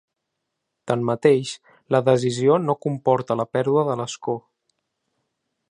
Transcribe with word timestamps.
Tanmateix, 0.91 1.51
la 1.95 2.01
decisió 2.07 2.57
no 2.63 2.77
comporta 2.87 3.39
la 3.41 3.47
pèrdua 3.57 3.87
de 3.91 3.99
l’escó. 4.01 4.39